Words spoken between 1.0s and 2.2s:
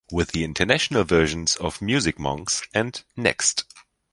versions of "Music